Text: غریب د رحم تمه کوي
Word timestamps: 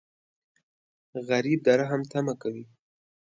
غریب 1.27 1.59
د 1.65 1.67
رحم 1.79 2.01
تمه 2.11 2.33
کوي 2.41 2.65